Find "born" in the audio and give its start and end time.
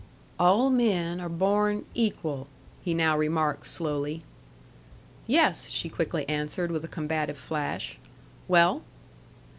1.29-1.85